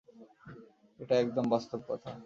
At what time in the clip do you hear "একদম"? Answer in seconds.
1.15-1.45